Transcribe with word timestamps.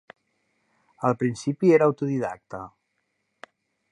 Al 1.09 1.17
principi 1.23 1.73
era 1.77 1.89
autodidacte. 1.91 2.65